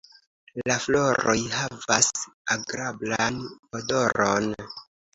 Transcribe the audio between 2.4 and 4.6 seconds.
agrablan odoron.